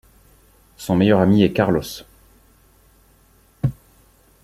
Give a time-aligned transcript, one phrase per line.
[0.77, 2.01] Son meilleur ami est Carlos.